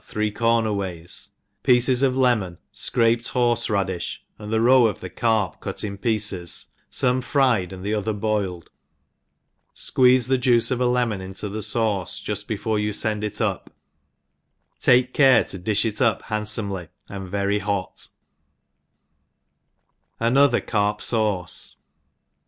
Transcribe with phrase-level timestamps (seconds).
[0.01, 1.29] ^7 three corner ways,
[1.61, 6.69] pieces of lemon, fcraped horre radiHi, and the roe of the carp cut in pieces,
[6.91, 8.71] fomefryed and the other boiled,
[9.75, 13.69] fqueeze the juice of a lemon into the fauce juft before you fend it up;
[14.81, 18.07] cake care to di(h it qp handr fomely and very hot,
[20.19, 21.75] Another Carp Sauce.